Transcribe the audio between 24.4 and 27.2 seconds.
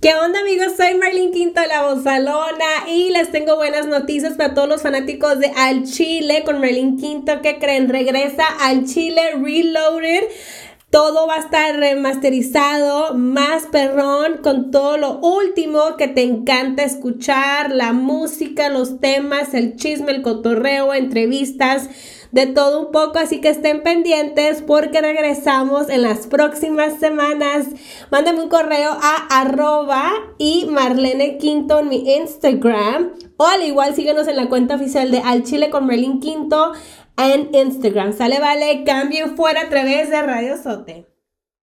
porque regresamos en las próximas